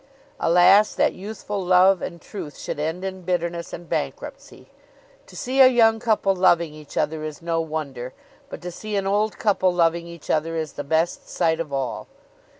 Alas 0.39 0.95
that 0.95 1.13
youthful 1.13 1.63
love 1.63 2.01
and 2.01 2.19
truth 2.19 2.57
should 2.57 2.79
end 2.79 3.05
in 3.05 3.21
bitterness 3.21 3.71
and 3.71 3.87
bankruptcy! 3.87 4.71
To 5.27 5.35
see 5.35 5.61
a 5.61 5.67
young 5.67 5.99
couple 5.99 6.33
loving 6.33 6.73
each 6.73 6.97
other 6.97 7.23
is 7.23 7.43
no 7.43 7.61
wonder; 7.61 8.15
but 8.49 8.63
to 8.63 8.71
see 8.71 8.95
an 8.95 9.05
old 9.05 9.37
couple 9.37 9.71
loving 9.71 10.07
each 10.07 10.31
other 10.31 10.55
is 10.55 10.73
the 10.73 10.83
best 10.83 11.29
sight 11.29 11.59
of 11.59 11.71
all. 11.71 12.07